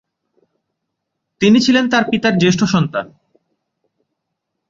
[1.41, 3.05] তিনি ছিলেন তার পিতার জ্যেষ্ঠ সন্তান।